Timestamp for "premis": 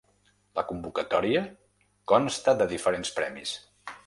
3.21-3.55